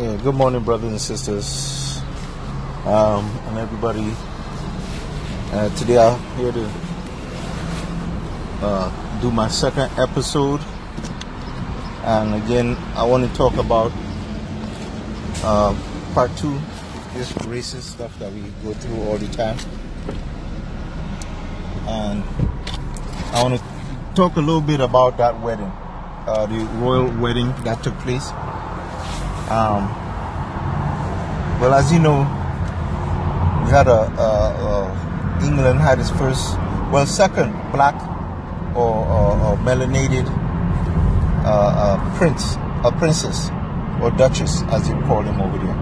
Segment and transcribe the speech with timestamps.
[0.00, 2.00] Yeah, good morning, brothers and sisters,
[2.86, 4.16] um, and everybody.
[5.52, 6.70] Uh, today I'm here to
[8.62, 10.62] uh, do my second episode,
[12.04, 13.92] and again, I want to talk about
[15.44, 15.76] uh,
[16.14, 16.58] part two,
[17.12, 19.58] this racist stuff that we go through all the time,
[21.86, 22.24] and
[23.34, 25.70] I want to talk a little bit about that wedding,
[26.26, 28.30] uh, the royal wedding that took place.
[29.50, 29.90] Um,
[31.60, 32.20] well, as you know,
[33.64, 34.30] we had a, a,
[34.62, 36.54] a England had its first,
[36.92, 37.98] well, second black
[38.76, 40.24] or, or, or melanated
[41.44, 42.54] uh, uh, prince,
[42.84, 43.50] a princess
[44.00, 45.74] or duchess, as you call them over there.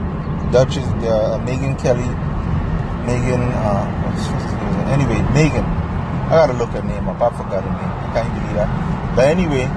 [0.51, 2.09] Duchess, uh, Meghan Kelly,
[3.05, 3.85] Megan, uh,
[4.89, 5.65] anyway, Megan.
[5.65, 7.21] I gotta look her name up.
[7.21, 7.85] I forgot her name.
[7.85, 9.15] I can't believe that.
[9.15, 9.69] But anyway,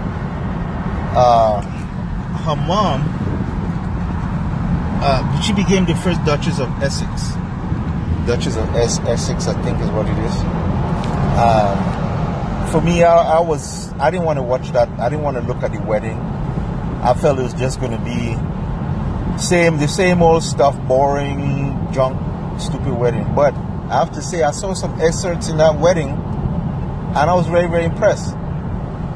[1.14, 1.62] uh,
[2.44, 3.22] her mom
[5.04, 7.34] uh, she became the first Duchess of Essex.
[8.28, 10.36] Duchess of es- Essex, I think, is what it is.
[11.42, 14.88] Um, for me, I, I, was I didn't want to watch that.
[15.00, 16.18] I didn't want to look at the wedding.
[17.02, 18.38] I felt it was just going to be
[19.42, 22.20] same the same old stuff, boring, junk,
[22.62, 23.34] stupid wedding.
[23.34, 27.48] But I have to say, I saw some excerpts in that wedding, and I was
[27.48, 28.36] very very impressed.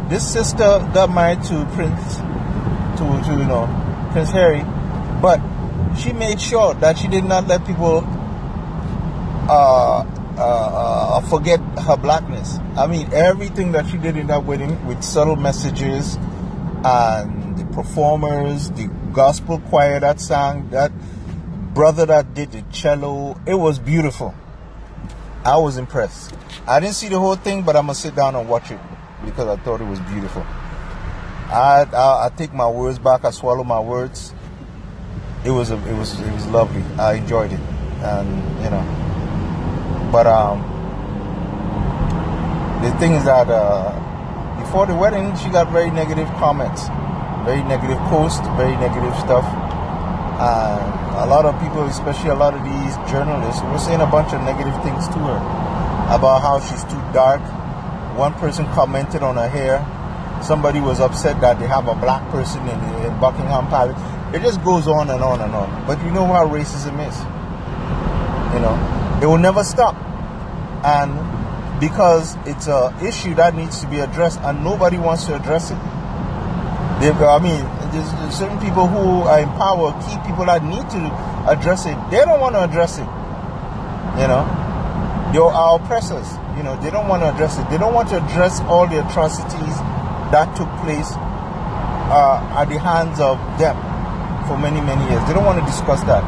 [0.09, 0.57] This sister
[0.93, 2.17] got married to Prince,
[2.97, 3.67] to, to you know
[4.11, 4.63] Prince Harry,
[5.21, 5.39] but
[5.97, 8.03] she made sure that she did not let people
[9.49, 10.05] uh,
[10.37, 12.57] uh, uh, forget her blackness.
[12.75, 16.15] I mean, everything that she did in that wedding with subtle messages
[16.83, 20.91] and the performers, the gospel choir that sang, that
[21.73, 24.35] brother that did the cello, it was beautiful.
[25.45, 26.35] I was impressed.
[26.67, 28.79] I didn't see the whole thing, but I'm gonna sit down and watch it
[29.23, 30.41] because I thought it was beautiful.
[30.41, 33.23] I, I, I take my words back.
[33.23, 34.33] I swallow my words
[35.45, 36.81] it was a, it was it was lovely.
[36.97, 37.59] I enjoyed it,
[38.01, 38.27] and
[38.63, 38.81] you know,
[40.11, 40.57] but um,
[42.81, 43.93] the thing is that uh,
[44.59, 46.87] before the wedding, she got very negative comments,
[47.45, 49.45] very negative posts, very negative stuff.
[50.35, 50.81] And
[51.21, 54.41] a lot of people, especially a lot of these journalists, were saying a bunch of
[54.41, 55.39] negative things to her
[56.09, 57.39] about how she's too dark.
[58.17, 59.85] One person commented on her hair.
[60.43, 64.61] Somebody was upset that they have a black person in, in Buckingham Palace it just
[64.65, 65.87] goes on and on and on.
[65.87, 67.15] But you know how racism is.
[68.53, 68.75] You know,
[69.23, 69.95] it will never stop.
[70.83, 75.71] And because it's a issue that needs to be addressed and nobody wants to address
[75.71, 75.79] it.
[76.99, 77.63] They've, I mean,
[77.95, 81.01] there's, there's certain people who are in power, key people that need to
[81.47, 81.95] address it.
[82.11, 83.07] They don't want to address it.
[84.19, 84.43] You know,
[85.31, 86.27] they're our oppressors.
[86.57, 87.69] You know, they don't want to address it.
[87.69, 89.75] They don't want to address all the atrocities
[90.35, 91.07] that took place
[92.11, 93.94] uh, at the hands of them
[94.47, 95.23] for many many years.
[95.27, 96.23] They don't want to discuss that.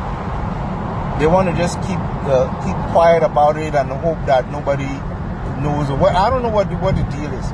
[1.20, 1.98] They want to just keep
[2.30, 4.86] uh, keep quiet about it and hope that nobody
[5.62, 5.90] knows.
[5.98, 7.48] What I don't know what the, what the deal is.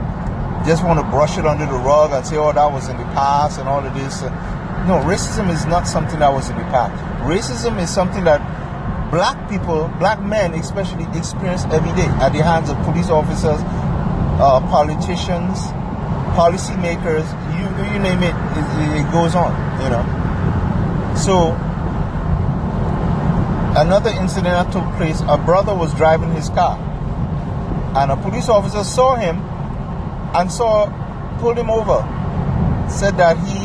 [0.68, 3.04] Just want to brush it under the rug and say, "Oh, that was in the
[3.16, 4.22] past," and all of this.
[4.88, 6.92] No, racism is not something that was in the past.
[7.24, 8.40] Racism is something that
[9.12, 13.60] black people, black men especially, experience every day at the hands of police officers,
[14.44, 15.60] uh, politicians,
[16.36, 17.24] policymakers.
[17.56, 17.64] You
[17.94, 19.52] you name it, it, it goes on.
[19.84, 20.13] You know.
[21.24, 21.56] So,
[23.80, 26.76] another incident that took place a brother was driving his car,
[27.96, 29.38] and a police officer saw him
[30.36, 30.92] and saw,
[31.40, 32.04] pulled him over.
[32.90, 33.56] Said that he,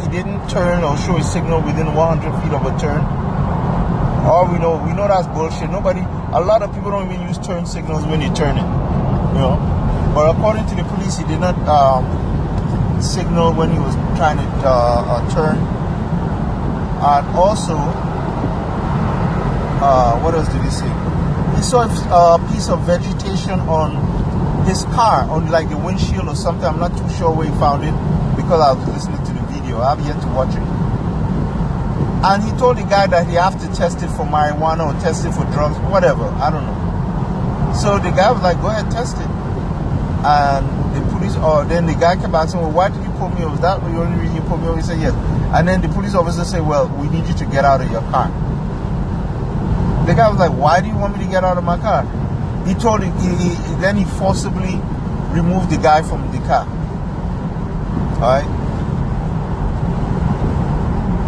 [0.00, 3.02] he didn't turn or show his signal within 100 feet of a turn.
[4.22, 5.68] All we know, we know that's bullshit.
[5.68, 8.62] Nobody, a lot of people don't even use turn signals when you're turning,
[9.34, 9.58] you know.
[10.14, 14.46] But according to the police, he did not um, signal when he was trying to
[14.62, 15.79] uh, uh, turn
[17.00, 17.76] and also
[19.80, 20.92] uh, what else did he say?
[21.56, 23.96] He saw a piece of vegetation on
[24.66, 26.64] his car, on like the windshield or something.
[26.64, 27.96] I'm not too sure where he found it
[28.36, 29.80] because I was listening to the video.
[29.80, 30.68] I have yet to watch it.
[32.22, 35.24] And he told the guy that he have to test it for marijuana or test
[35.24, 36.24] it for drugs, whatever.
[36.36, 37.72] I don't know.
[37.72, 39.29] So the guy was like, "Go ahead, test it."
[40.22, 43.30] And the police, or then the guy came back saying, "Well, why did you pull
[43.30, 43.52] me over?
[43.52, 45.14] Was that the only reason you pulled me over?" He said, "Yes."
[45.52, 48.02] And then the police officer said, Well, we need you to get out of your
[48.02, 48.28] car.
[50.06, 52.04] The guy was like, Why do you want me to get out of my car?
[52.66, 54.76] He told him, he, he, then he forcibly
[55.34, 56.68] removed the guy from the car.
[58.22, 58.46] Alright?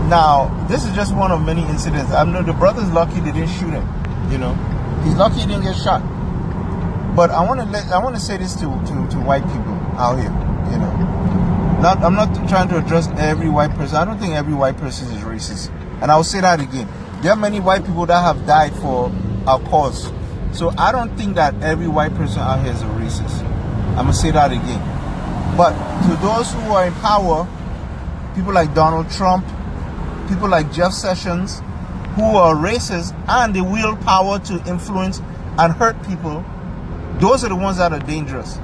[0.09, 2.13] Now, this is just one of many incidents.
[2.13, 3.89] I know the brother's lucky they didn't shoot him.
[4.31, 4.55] You know,
[5.03, 6.03] he's lucky he didn't get shot.
[7.15, 9.75] But I want to let I want to say this to, to, to white people
[9.99, 10.33] out here.
[10.73, 13.97] You know, not, I'm not trying to address every white person.
[13.97, 15.71] I don't think every white person is racist.
[16.01, 16.89] And I'll say that again.
[17.23, 19.13] There are many white people that have died for
[19.47, 20.11] our cause.
[20.53, 23.43] So I don't think that every white person out here is a racist.
[23.91, 24.81] I'm gonna say that again.
[25.57, 25.73] But
[26.09, 27.47] to those who are in power,
[28.35, 29.45] people like Donald Trump,
[30.29, 31.61] people like Jeff Sessions,
[32.17, 35.21] who are racist and they wield power to influence
[35.59, 36.45] and hurt people,
[37.21, 38.57] those are the ones that are dangerous.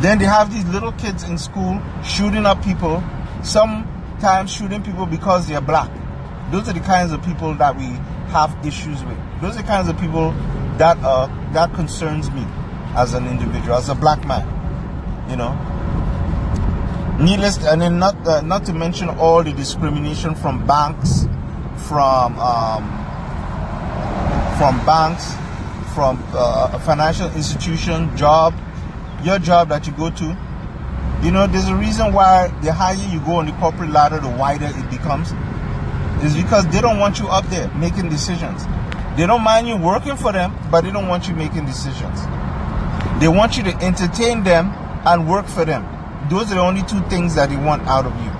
[0.00, 3.02] Then they have these little kids in school shooting up people,
[3.42, 5.90] sometimes shooting people because they're black.
[6.50, 7.86] Those are the kinds of people that we
[8.30, 9.18] have issues with.
[9.40, 10.32] Those are the kinds of people
[10.78, 12.44] that uh, that concerns me
[12.94, 14.46] as an individual, as a black man.
[15.30, 15.52] You know,
[17.18, 21.26] needless, and then not uh, not to mention all the discrimination from banks,
[21.88, 22.84] from um,
[24.58, 25.34] from banks,
[25.96, 28.52] from uh, a financial institution, job,
[29.24, 30.36] your job that you go to.
[31.24, 34.28] You know, there's a reason why the higher you go on the corporate ladder, the
[34.28, 35.32] wider it becomes.
[36.22, 38.66] Is because they don't want you up there making decisions.
[39.16, 42.20] They don't mind you working for them, but they don't want you making decisions.
[43.18, 44.68] They want you to entertain them
[45.06, 45.82] and work for them.
[46.28, 48.32] Those are the only two things that they want out of you.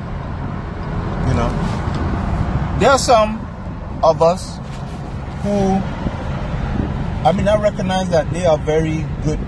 [1.29, 1.49] You know?
[2.81, 3.41] There are some
[4.03, 4.59] of us
[5.43, 5.81] who,
[7.27, 9.41] I mean, I recognize that they are very good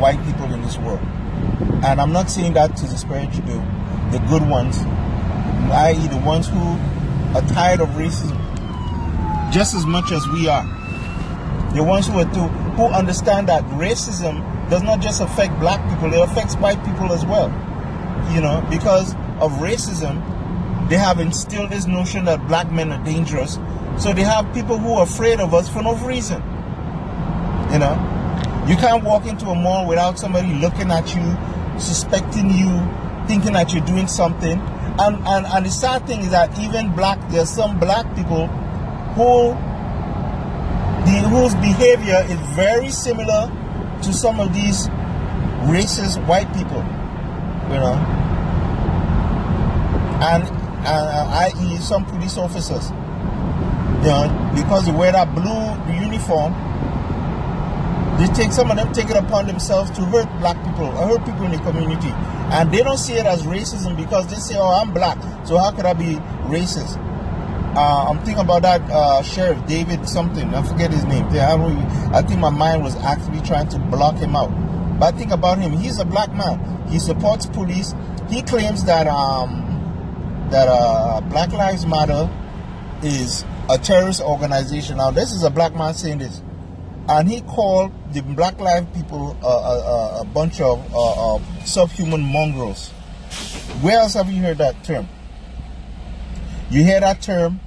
[0.00, 0.98] white people in this world.
[1.84, 3.64] And I'm not saying that to disparage the,
[4.10, 4.78] the good ones,
[5.70, 6.58] i.e., the ones who
[7.38, 8.34] are tired of racism
[9.52, 10.64] just as much as we are.
[11.76, 16.12] The ones who are to, who understand that racism does not just affect black people,
[16.12, 17.46] it affects white people as well.
[18.34, 20.18] You know, because of racism,
[20.88, 23.60] they have instilled this notion that black men are dangerous.
[23.98, 26.42] So they have people who are afraid of us for no reason.
[27.74, 32.70] You know, you can't walk into a mall without somebody looking at you, suspecting you,
[33.26, 34.60] thinking that you're doing something.
[34.60, 38.46] And, and, and the sad thing is that even black, there's some black people
[39.16, 39.54] who,
[41.04, 43.50] the, whose behavior is very similar
[44.04, 44.86] to some of these
[45.66, 46.78] racist white people,
[47.72, 47.94] you know,
[50.22, 50.44] and
[50.86, 51.76] uh, i.e.
[51.78, 56.54] some police officers, you know, because they wear that blue uniform,
[58.24, 61.24] they take some of them take it upon themselves to hurt black people or hurt
[61.24, 62.08] people in the community,
[62.54, 65.70] and they don't see it as racism because they say, "Oh, I'm black, so how
[65.72, 66.16] could I be
[66.48, 66.96] racist?"
[67.76, 70.54] Uh, I'm thinking about that uh, sheriff David something.
[70.54, 71.26] I forget his name.
[71.34, 74.50] Yeah, I, I think my mind was actually trying to block him out.
[74.98, 75.72] But I think about him.
[75.72, 76.88] He's a black man.
[76.88, 77.94] He supports police.
[78.30, 82.30] He claims that um, that uh, Black Lives Matter
[83.02, 84.98] is a terrorist organization.
[84.98, 86.42] Now, this is a black man saying this,
[87.08, 92.22] and he called the Black Lives people uh, a, a, bunch of uh, uh, subhuman
[92.22, 92.88] mongrels.
[93.82, 95.08] Where else have you heard that term?
[96.70, 97.60] You hear that term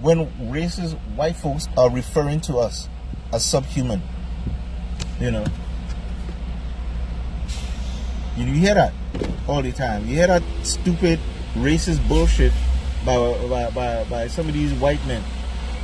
[0.00, 2.88] when racist white folks are referring to us
[3.32, 4.02] as subhuman.
[5.18, 5.44] You know.
[8.36, 8.92] You hear that
[9.48, 10.06] all the time.
[10.06, 11.20] You hear that stupid
[11.54, 12.52] racist bullshit
[13.06, 13.16] by,
[13.48, 15.22] by, by, by some of these white men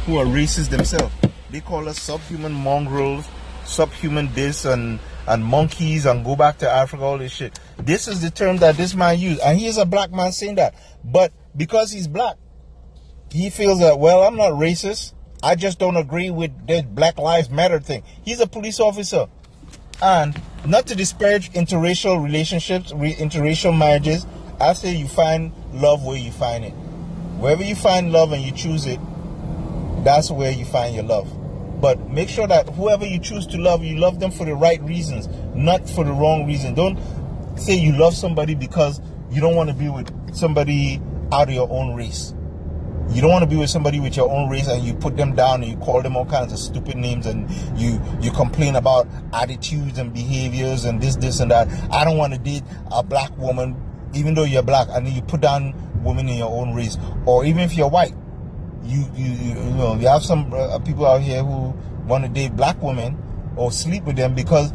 [0.04, 1.14] who are racist themselves.
[1.50, 3.28] They call us subhuman mongrels,
[3.64, 7.58] subhuman this and and monkeys and go back to Africa, all this shit.
[7.78, 9.40] This is the term that this man used.
[9.40, 10.74] And he is a black man saying that.
[11.04, 12.36] But because he's black,
[13.30, 15.14] he feels that, well, I'm not racist.
[15.42, 18.02] I just don't agree with the Black Lives Matter thing.
[18.24, 19.28] He's a police officer.
[20.02, 24.26] And not to disparage interracial relationships, interracial marriages,
[24.60, 26.72] I say you find love where you find it.
[27.38, 28.98] Wherever you find love and you choose it,
[30.04, 31.30] that's where you find your love.
[31.80, 34.82] But make sure that whoever you choose to love, you love them for the right
[34.82, 36.74] reasons, not for the wrong reason.
[36.74, 36.98] Don't
[37.58, 41.00] say you love somebody because you don't want to be with somebody
[41.32, 42.34] out of your own race.
[43.12, 45.34] You don't want to be with somebody with your own race and you put them
[45.34, 49.08] down and you call them all kinds of stupid names and you you complain about
[49.32, 51.66] attitudes and behaviors and this this and that.
[51.90, 53.74] I don't want to date a black woman
[54.14, 57.44] even though you're black and then you put down women in your own race or
[57.44, 58.14] even if you're white.
[58.84, 61.74] You you you, know you have some uh, people out here who
[62.06, 63.16] want to date black women
[63.56, 64.72] or sleep with them because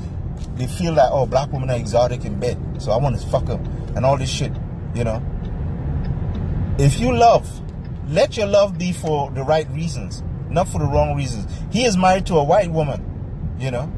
[0.55, 3.45] they feel that oh black women are exotic in bed so I want to fuck
[3.45, 3.63] them
[3.95, 4.51] and all this shit.
[4.93, 5.24] You know.
[6.77, 7.50] If you love
[8.07, 11.51] let your love be for the right reasons, not for the wrong reasons.
[11.71, 13.91] He is married to a white woman, you know,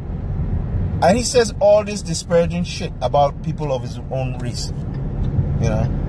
[1.02, 4.72] and he says all this disparaging shit about people of his own race,
[5.62, 6.07] you know.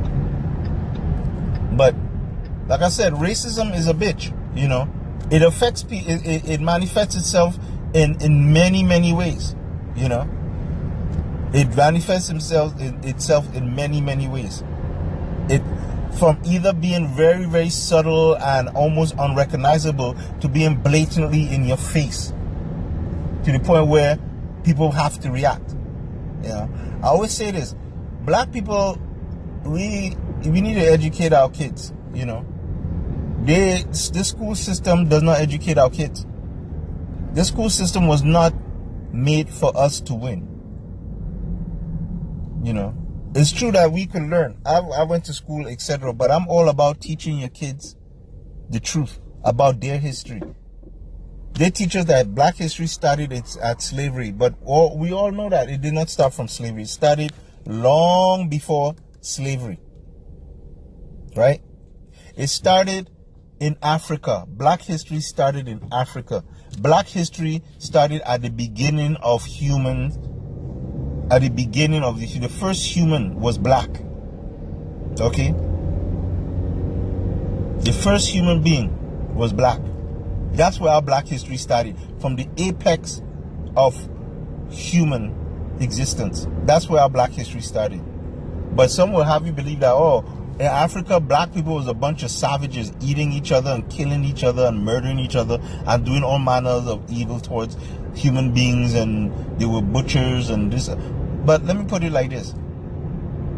[2.69, 4.89] Like I said, racism is a bitch, you know.
[5.31, 6.11] It affects people.
[6.11, 7.59] It, it, it manifests itself
[7.95, 9.55] in in many many ways,
[9.97, 10.29] you know.
[11.53, 14.63] It manifests itself in, itself in many many ways.
[15.49, 15.63] It
[16.19, 22.33] from either being very, very subtle and almost unrecognizable to being blatantly in your face
[23.45, 24.19] to the point where
[24.65, 25.75] people have to react.
[26.43, 26.71] You know,
[27.03, 27.75] I always say this:
[28.23, 28.99] black people,
[29.65, 31.93] we we need to educate our kids.
[32.15, 32.45] You know,
[33.45, 36.26] they the school system does not educate our kids.
[37.33, 38.52] The school system was not
[39.12, 40.47] made for us to win.
[42.62, 42.95] You know,
[43.35, 44.59] it's true that we can learn.
[44.66, 46.12] I, I went to school, etc.
[46.12, 47.97] But I'm all about teaching your kids
[48.68, 50.42] the truth about their history.
[51.52, 55.68] They teach us that black history started at slavery, but all, we all know that
[55.68, 56.83] it did not start from slavery.
[56.83, 57.33] It started
[57.66, 59.80] long before slavery.
[61.35, 61.61] Right?
[62.37, 63.11] It started
[63.61, 64.45] in Africa.
[64.49, 66.45] Black history started in Africa.
[66.81, 70.12] Black history started at the beginning of human
[71.31, 73.88] at the beginning of the the first human was black.
[75.21, 75.53] Okay?
[77.81, 79.81] The first human being was black.
[80.53, 81.97] That's where our black history started.
[82.21, 83.21] From the apex
[83.77, 83.95] of
[84.71, 86.47] human existence.
[86.65, 88.03] That's where our black history started.
[88.75, 90.25] But some will have you believe that, oh,
[90.59, 94.43] in Africa, black people was a bunch of savages eating each other and killing each
[94.43, 97.77] other and murdering each other and doing all manners of evil towards
[98.17, 100.88] human beings and they were butchers and this.
[101.45, 102.55] But let me put it like this.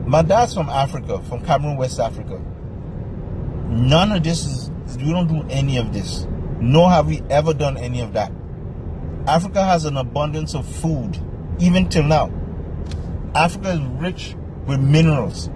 [0.06, 2.38] My dad's from Africa, from Cameroon, West Africa.
[3.68, 6.26] None of this is, we don't do any of this.
[6.60, 8.30] Nor have we ever done any of that.
[9.26, 11.18] Africa has an abundance of food,
[11.60, 12.30] even till now.
[13.34, 14.34] Africa is rich
[14.66, 15.48] with minerals.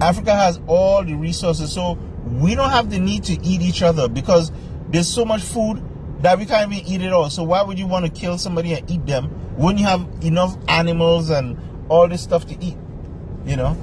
[0.00, 4.08] Africa has all the resources, so we don't have the need to eat each other
[4.08, 4.50] because
[4.88, 5.82] there's so much food
[6.22, 7.30] that we can't even eat it all.
[7.30, 9.26] So why would you want to kill somebody and eat them
[9.56, 12.76] when you have enough animals and all this stuff to eat?
[13.44, 13.74] You know?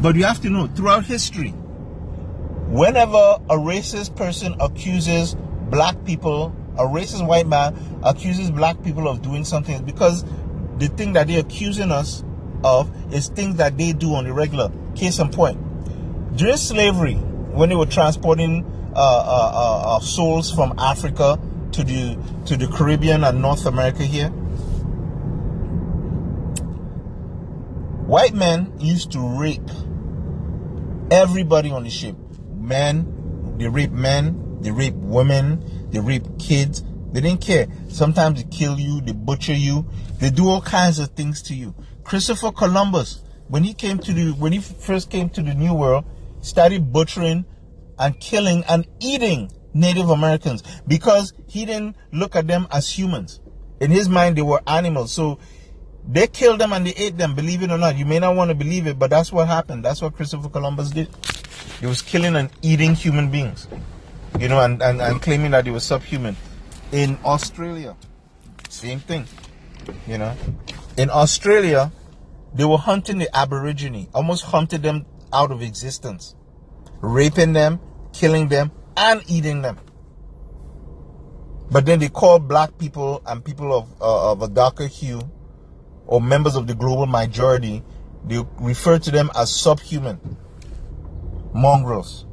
[0.00, 1.50] But you have to know throughout history,
[2.68, 5.34] whenever a racist person accuses
[5.70, 10.24] black people, a racist white man accuses black people of doing something because
[10.78, 12.22] the thing that they're accusing us
[12.62, 14.70] of is things that they do on the regular.
[14.98, 15.56] Case in point,
[16.36, 18.64] during slavery, when they were transporting
[18.96, 21.40] uh, uh, uh, uh, souls from Africa
[21.70, 24.30] to the to the Caribbean and North America here,
[28.08, 29.70] white men used to rape
[31.12, 32.16] everybody on the ship.
[32.56, 36.82] Men, they rape men, they rape women, they rape kids.
[37.12, 37.68] They didn't care.
[37.88, 39.88] Sometimes they kill you, they butcher you,
[40.18, 41.74] they do all kinds of things to you.
[42.04, 46.04] Christopher Columbus, when he came to the when he first came to the New World,
[46.40, 47.44] started butchering
[47.98, 53.40] and killing and eating Native Americans because he didn't look at them as humans.
[53.80, 55.12] In his mind, they were animals.
[55.12, 55.38] So
[56.06, 57.96] they killed them and they ate them, believe it or not.
[57.96, 59.84] You may not want to believe it, but that's what happened.
[59.84, 61.08] That's what Christopher Columbus did.
[61.80, 63.68] He was killing and eating human beings
[64.38, 66.36] you know, and, and, and claiming that he was subhuman.
[66.92, 67.96] In Australia,
[68.68, 69.26] same thing,
[70.06, 70.34] you know.
[70.96, 71.92] In Australia,
[72.54, 76.34] they were hunting the Aborigine, almost hunted them out of existence,
[77.00, 77.80] raping them,
[78.12, 79.78] killing them, and eating them.
[81.70, 85.20] But then they called black people and people of, uh, of a darker hue,
[86.06, 87.82] or members of the global majority,
[88.24, 90.18] they refer to them as subhuman
[91.52, 92.24] mongrels.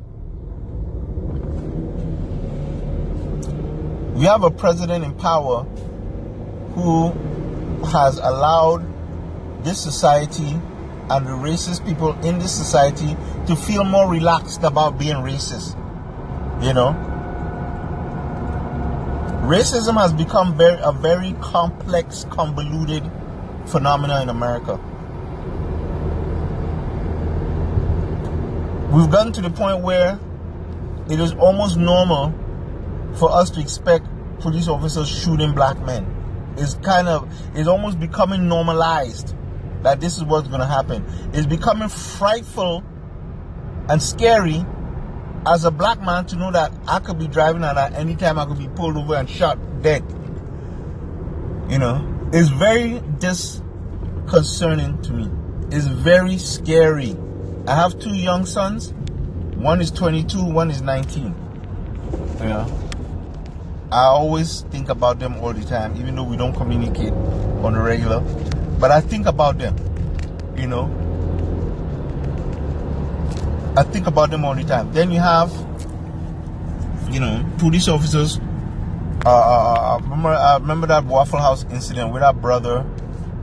[4.15, 5.63] We have a president in power
[6.73, 7.09] who
[7.87, 8.94] has allowed
[9.65, 10.59] this society
[11.09, 13.17] and the racist people in this society
[13.47, 15.73] to feel more relaxed about being racist.
[16.63, 16.93] You know?
[19.43, 23.03] Racism has become very a very complex, convoluted
[23.67, 24.79] phenomenon in America.
[28.91, 30.19] We've gotten to the point where
[31.09, 32.33] it is almost normal
[33.15, 34.07] for us to expect
[34.39, 36.11] police officers shooting black men.
[36.57, 39.35] It's kind of, it's almost becoming normalized
[39.85, 41.05] that this is what's going to happen.
[41.31, 42.83] It's becoming frightful
[43.87, 44.65] and scary
[45.45, 48.39] as a black man to know that I could be driving and at any time
[48.39, 50.03] I could be pulled over and shot dead.
[51.69, 55.29] You know, it's very disconcerting to me.
[55.69, 57.15] It's very scary.
[57.67, 58.91] I have two young sons.
[59.53, 61.25] One is 22, one is 19.
[62.39, 62.89] You know,
[63.91, 67.81] I always think about them all the time, even though we don't communicate on a
[67.83, 68.23] regular.
[68.79, 69.75] But I think about them,
[70.57, 70.91] you know.
[73.77, 74.91] I think about them all the time.
[74.93, 75.51] Then you have,
[77.09, 78.39] you know, police officers.
[79.25, 82.85] Uh, uh, uh remember, I remember that Waffle House incident where that brother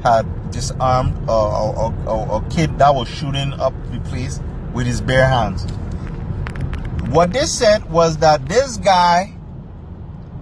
[0.03, 4.41] had disarmed a, a, a, a kid that was shooting up the place
[4.73, 5.65] with his bare hands.
[7.11, 9.35] What they said was that this guy,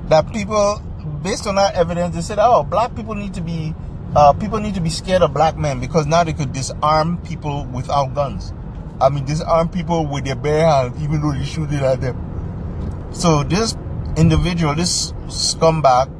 [0.05, 0.83] that people,
[1.23, 3.75] based on that evidence, they said, oh, black people need to be,
[4.17, 7.65] uh, people need to be scared of black men because now they could disarm people
[7.67, 8.53] without guns.
[9.01, 13.11] I mean, disarm people with their bare hands, even though they're shooting at them.
[13.13, 13.77] So this
[14.17, 16.11] individual, this scumbag,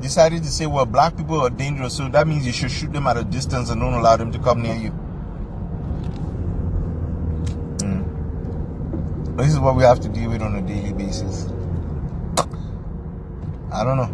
[0.00, 3.06] decided to say, well, black people are dangerous, so that means you should shoot them
[3.06, 4.90] at a distance and don't allow them to come near you.
[7.78, 9.36] Mm.
[9.36, 11.48] This is what we have to deal with on a daily basis.
[13.72, 14.12] I don't know.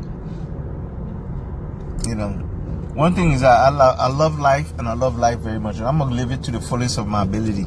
[2.08, 2.53] You know,
[2.94, 5.80] one thing is I, I, love, I love life and I love life very much.
[5.80, 7.66] I'm going to live it to the fullest of my ability.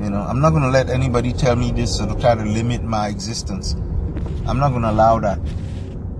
[0.00, 2.82] You know, I'm not going to let anybody tell me this or try to limit
[2.82, 3.74] my existence.
[4.46, 5.38] I'm not going to allow that.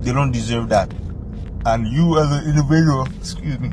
[0.01, 0.93] They don't deserve that.
[1.65, 3.73] And you as an individual, excuse me,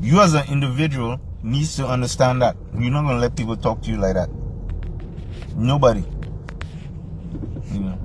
[0.00, 2.56] you as an individual needs to understand that.
[2.78, 4.30] You're not going to let people talk to you like that.
[5.56, 6.04] Nobody.
[7.72, 7.98] You know.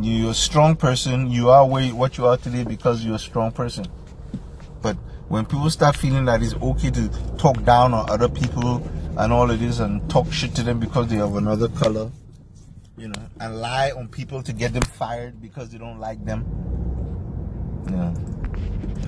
[0.00, 1.30] You're a strong person.
[1.30, 3.86] You are what you are today because you're a strong person.
[5.30, 7.08] When people start feeling that it's okay to
[7.38, 8.82] talk down on other people
[9.16, 12.10] and all of this and talk shit to them because they have another color,
[12.98, 16.44] you know, and lie on people to get them fired because they don't like them,
[17.88, 18.12] you know,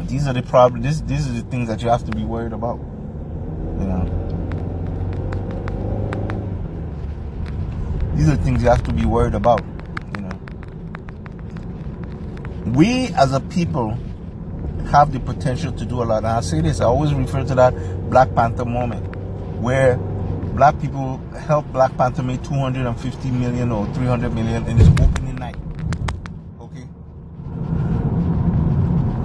[0.06, 0.84] these are the problems.
[0.86, 2.78] This, these are the things that you have to be worried about.
[3.80, 4.04] You know.
[8.14, 9.64] These are the things you have to be worried about.
[10.14, 10.40] You know.
[12.66, 13.98] We as a people
[14.92, 16.18] have the potential to do a lot.
[16.18, 19.04] And I say this, I always refer to that Black Panther moment
[19.56, 19.96] where
[20.54, 25.56] black people helped Black Panther make 250 million or 300 million in its opening night.
[26.60, 26.86] Okay?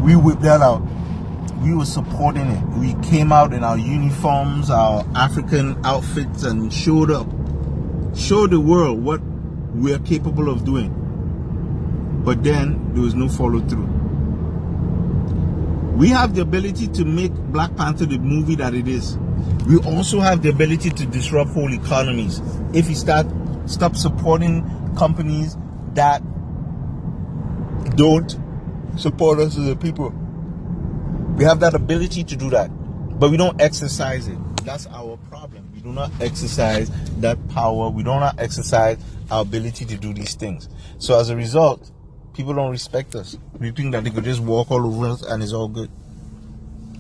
[0.04, 0.82] We whipped that out.
[1.62, 2.64] We were supporting it.
[2.78, 7.28] We came out in our uniforms, our African outfits, and showed up.
[8.16, 9.20] Showed the world what
[9.74, 10.94] we're capable of doing.
[12.24, 13.97] But then there was no follow through.
[15.98, 19.18] We have the ability to make Black Panther the movie that it is.
[19.68, 22.40] We also have the ability to disrupt whole economies
[22.72, 23.26] if we start
[23.66, 24.64] stop supporting
[24.96, 25.58] companies
[25.96, 26.22] that
[27.96, 28.38] don't
[28.96, 30.12] support us as a people.
[31.36, 32.68] We have that ability to do that,
[33.20, 34.38] but we don't exercise it.
[34.64, 35.68] That's our problem.
[35.74, 37.90] We do not exercise that power.
[37.90, 39.00] We do not exercise
[39.32, 40.70] our ability to do these things.
[41.00, 41.90] So as a result,
[42.38, 43.36] people don't respect us.
[43.60, 45.89] We think that they could just walk all over us and it's all good.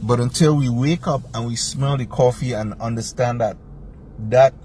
[0.01, 3.55] But until we wake up and we smell the coffee and understand that
[4.29, 4.55] that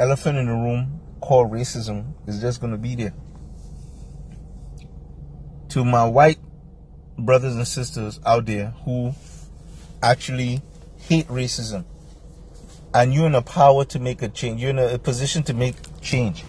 [0.00, 3.14] elephant in the room called racism is just going to be there
[5.68, 6.38] to my white
[7.16, 9.14] brothers and sisters out there who
[10.02, 10.62] actually
[10.96, 11.84] hate racism
[12.92, 15.74] and you're in a power to make a change you're in a, position to make
[16.00, 16.44] change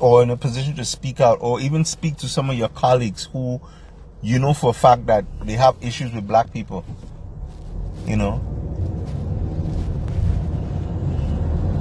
[0.00, 3.28] or in a position to speak out or even speak to some of your colleagues
[3.32, 3.60] who
[4.22, 6.84] you know for a fact that they have issues with black people
[8.06, 8.40] you know?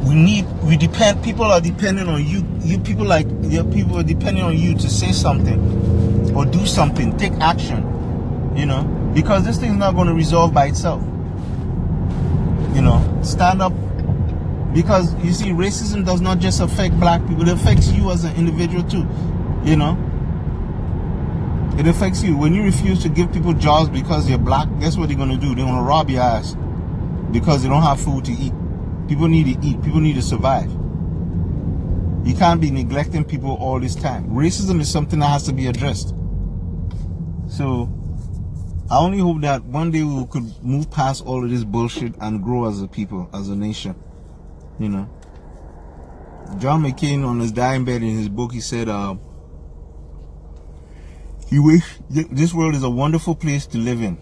[0.03, 2.45] We need we depend people are depending on you.
[2.61, 7.15] You people like your people are depending on you to say something or do something
[7.17, 7.91] take action
[8.55, 8.83] you know?
[9.13, 11.01] Because this thing is not going to resolve by itself.
[12.75, 13.73] You know stand up
[14.75, 18.35] because you see racism does not just affect black people it affects you as an
[18.35, 19.07] individual too
[19.63, 19.97] you know
[21.79, 25.09] it affects you when you refuse to give people jobs because you're black guess what
[25.09, 26.55] they're to do they're to rob your ass
[27.31, 28.53] because they don't have food to eat
[29.07, 29.81] People need to eat.
[29.83, 30.71] People need to survive.
[32.25, 34.27] You can't be neglecting people all this time.
[34.29, 36.15] Racism is something that has to be addressed.
[37.47, 37.87] So,
[38.89, 42.41] I only hope that one day we could move past all of this bullshit and
[42.41, 43.95] grow as a people, as a nation.
[44.79, 45.09] You know.
[46.59, 49.15] John McCain on his dying bed in his book, he said, uh,
[51.47, 54.17] he wish this world is a wonderful place to live in.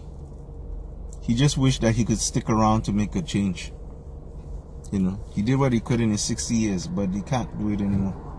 [1.22, 3.72] He just wished that he could stick around to make a change.
[4.92, 7.70] You know, he did what he could in his 60 years, but he can't do
[7.70, 8.33] it anymore.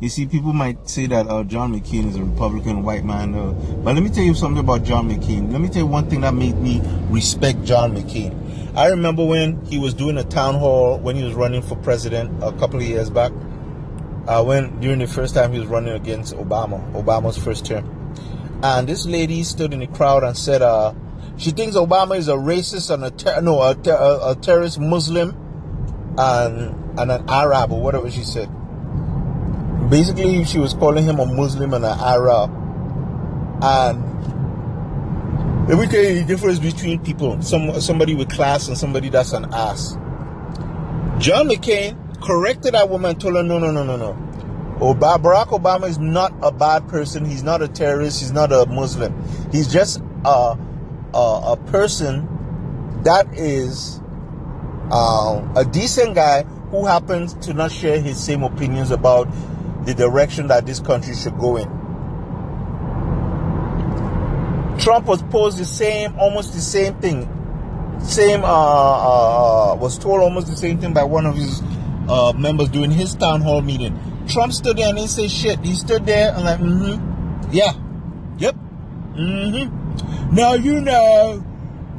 [0.00, 3.50] You see, people might say that uh, John McCain is a Republican white man, uh,
[3.82, 5.50] but let me tell you something about John McCain.
[5.50, 6.80] Let me tell you one thing that made me
[7.10, 8.76] respect John McCain.
[8.76, 12.44] I remember when he was doing a town hall when he was running for president
[12.44, 13.32] a couple of years back.
[14.28, 17.84] Uh, when during the first time he was running against Obama, Obama's first term,
[18.62, 20.94] and this lady stood in the crowd and said, uh,
[21.38, 25.30] she thinks Obama is a racist and a ter- no a, ter- a, terrorist Muslim
[26.18, 28.48] and and an Arab or whatever she said.
[29.88, 32.50] Basically, she was calling him a Muslim and an Arab.
[33.62, 34.08] And
[35.68, 37.40] let me tell you the difference between people.
[37.42, 39.92] Some somebody with class and somebody that's an ass.
[41.18, 44.12] John McCain corrected that woman told her, no, no, no, no, no.
[44.80, 47.24] Obama, Barack Obama is not a bad person.
[47.24, 48.20] He's not a terrorist.
[48.20, 49.12] He's not a Muslim.
[49.50, 50.56] He's just a,
[51.14, 52.28] a, a person
[53.02, 54.00] that is
[54.90, 59.26] uh, a decent guy who happens to not share his same opinions about
[59.88, 61.66] the direction that this country should go in.
[64.78, 67.26] Trump was posed the same, almost the same thing.
[67.98, 71.62] Same, uh, uh, uh, was told almost the same thing by one of his
[72.06, 73.98] uh, members during his town hall meeting.
[74.28, 75.58] Trump stood there and didn't say shit.
[75.60, 77.72] He stood there and like, mm-hmm, yeah,
[78.36, 78.54] yep,
[79.14, 80.34] mm-hmm.
[80.34, 81.42] Now you know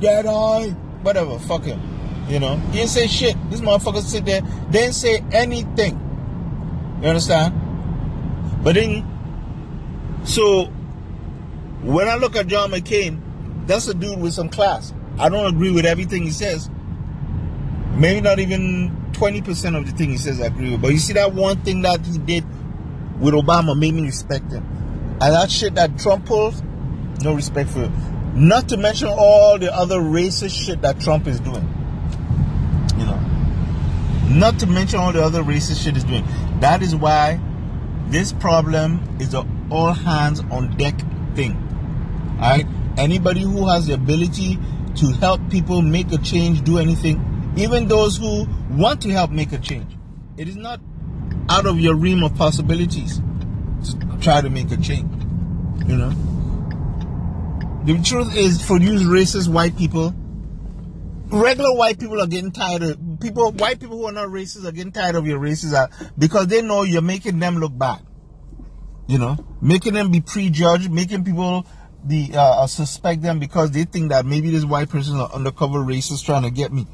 [0.02, 0.70] that I,
[1.02, 1.82] whatever, fuck him.
[2.30, 3.36] You know, he didn't say shit.
[3.50, 6.00] This motherfucker sit there, didn't say anything.
[7.02, 7.59] You understand?
[8.64, 9.06] But then,
[10.26, 10.66] so
[11.82, 13.22] when I look at John McCain,
[13.68, 14.94] that's a dude with some class.
[15.18, 16.70] I don't agree with everything he says.
[17.96, 20.82] Maybe not even 20% of the thing he says I agree with.
[20.82, 22.46] But you see that one thing that he did
[23.20, 24.66] with Obama made me respect him.
[25.22, 26.62] And that shit that Trump pulls,
[27.22, 27.92] no respect for.
[28.36, 31.68] Not to mention all the other racist shit that Trump is doing.
[32.98, 33.20] You know.
[34.30, 36.26] Not to mention all the other racist shit he's doing.
[36.62, 37.42] That is why
[38.10, 41.00] this problem is a all hands on deck
[41.36, 41.56] thing.
[42.36, 42.66] Alright?
[42.98, 44.58] Anybody who has the ability
[44.96, 49.52] to help people make a change, do anything, even those who want to help make
[49.52, 49.96] a change.
[50.38, 50.80] It is not
[51.50, 55.12] out of your realm of possibilities to try to make a change.
[55.88, 56.10] You know?
[57.86, 60.14] The truth is, for you racist white people,
[61.30, 63.52] regular white people are getting tired of people.
[63.52, 66.84] White people who are not racist are getting tired of your racism because they know
[66.84, 68.02] you're making them look bad.
[69.08, 71.66] You know, making them be prejudged, making people
[72.04, 75.80] the uh, suspect them because they think that maybe this white person is an undercover
[75.80, 76.88] racist trying to get me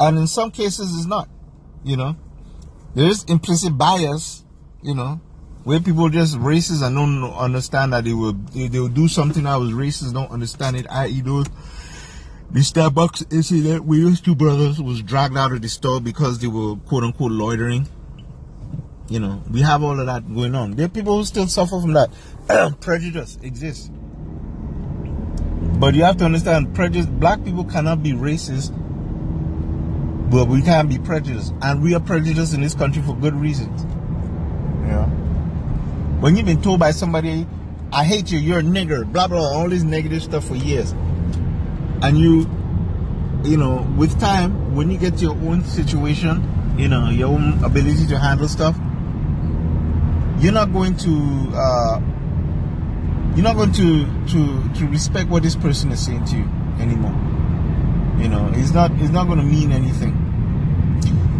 [0.00, 1.28] and in some cases it's not.
[1.84, 2.16] You know,
[2.94, 4.44] there is implicit bias.
[4.82, 5.20] You know,
[5.64, 9.56] where people just racist and don't understand that they will they, will do something that
[9.56, 10.86] was racist, don't understand it.
[10.90, 11.46] I.e., those
[12.50, 16.46] the Starbucks incident where those two brothers was dragged out of the store because they
[16.46, 17.88] were quote unquote loitering.
[19.08, 20.72] You know, we have all of that going on.
[20.72, 22.10] There are people who still suffer from that.
[22.80, 23.90] prejudice exists.
[25.78, 27.06] But you have to understand, prejudice.
[27.06, 28.72] Black people cannot be racist
[30.34, 31.54] but we can't be prejudiced.
[31.62, 33.84] And we are prejudiced in this country for good reasons.
[34.84, 35.06] Yeah.
[36.20, 37.46] When you've been told by somebody,
[37.92, 40.92] I hate you, you're a nigger, blah, blah, all this negative stuff for years.
[42.02, 42.48] And you,
[43.44, 47.62] you know, with time, when you get to your own situation, you know, your own
[47.64, 48.76] ability to handle stuff,
[50.38, 52.00] you're not going to, uh,
[53.34, 56.44] you're not going to, to, to respect what this person is saying to you
[56.78, 57.14] anymore.
[58.20, 60.24] You know, it's not it's not going to mean anything.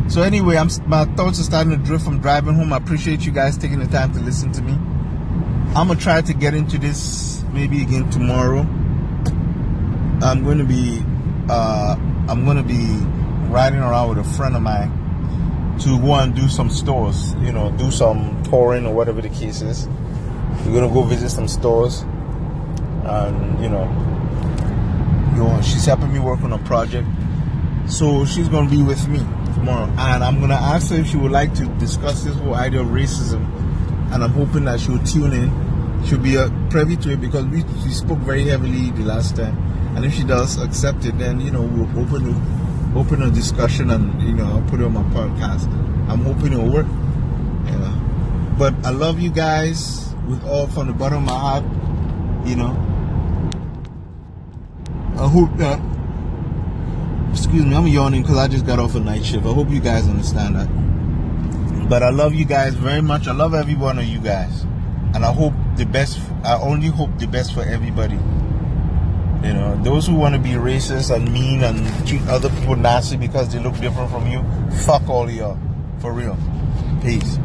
[0.09, 2.73] So anyway, I'm my thoughts are starting to drift from driving home.
[2.73, 4.73] I appreciate you guys taking the time to listen to me.
[5.75, 8.67] I'm gonna try to get into this maybe again tomorrow.
[10.25, 11.03] I'm going to be
[11.49, 11.97] uh,
[12.29, 12.87] I'm going to be
[13.53, 15.05] riding around with a friend of mine
[15.81, 17.35] to go and do some stores.
[17.35, 19.87] You know, do some touring or whatever the case is.
[20.67, 22.03] We're gonna go visit some stores,
[23.05, 23.85] and you know,
[25.33, 27.07] you know, she's helping me work on a project.
[27.87, 29.19] So she's gonna be with me
[29.55, 32.81] tomorrow, and I'm gonna ask her if she would like to discuss this whole idea
[32.81, 33.51] of racism.
[34.13, 36.05] And I'm hoping that she'll tune in.
[36.07, 39.74] She'll be uh, privy to it because we, we spoke very heavily the last time.
[39.95, 43.91] And if she does accept it, then you know we'll open a, open a discussion
[43.91, 45.67] and you know I'll put it on my podcast.
[46.09, 46.87] I'm hoping it'll work.
[48.57, 51.65] But I love you guys with all from the bottom of my heart.
[52.47, 52.71] You know,
[55.17, 55.81] I hope that.
[57.33, 59.45] Excuse me, I'm yawning because I just got off a night shift.
[59.45, 61.89] I hope you guys understand that.
[61.89, 63.27] But I love you guys very much.
[63.27, 64.63] I love every one of you guys.
[65.15, 68.19] And I hope the best, I only hope the best for everybody.
[69.45, 71.77] You know, those who want to be racist and mean and
[72.09, 74.43] treat other people nasty because they look different from you,
[74.85, 75.59] fuck all y'all.
[76.01, 76.37] For real.
[77.03, 77.39] Peace.